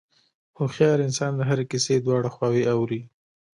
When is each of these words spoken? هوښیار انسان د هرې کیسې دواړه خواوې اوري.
هوښیار 0.57 0.99
انسان 1.07 1.31
د 1.35 1.41
هرې 1.49 1.65
کیسې 1.71 1.95
دواړه 2.05 2.29
خواوې 2.35 2.63
اوري. 2.75 3.01